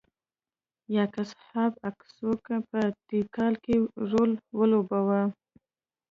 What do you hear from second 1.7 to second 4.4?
اکسوک په تیکال کې رول